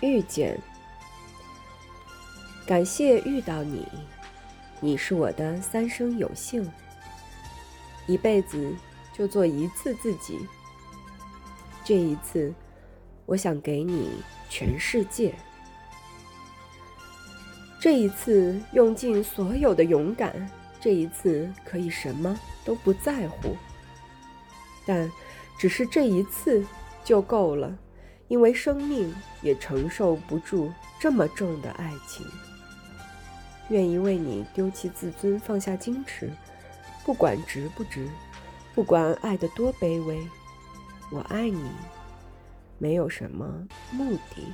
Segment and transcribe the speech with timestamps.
[0.00, 0.60] 遇见，
[2.66, 3.86] 感谢遇到你，
[4.78, 6.70] 你是我的三生有幸。
[8.06, 8.74] 一辈子
[9.12, 10.38] 就做一次自己，
[11.82, 12.52] 这一次，
[13.24, 15.34] 我想给你全世界。
[17.80, 23.56] 这一次用尽所有的勇敢，这一次可以什么都不在乎，
[24.84, 25.10] 但
[25.58, 26.64] 只是这一次
[27.02, 27.76] 就够了。
[28.28, 32.26] 因为生命也承受不住这么重的爱情，
[33.68, 36.30] 愿意为你丢弃自尊，放下矜持，
[37.04, 38.08] 不管值不值，
[38.74, 40.26] 不管爱得多卑微，
[41.12, 41.70] 我爱你，
[42.78, 43.46] 没有什么
[43.92, 44.52] 目的。